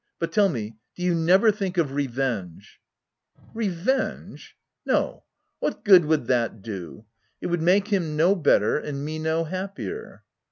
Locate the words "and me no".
8.79-9.43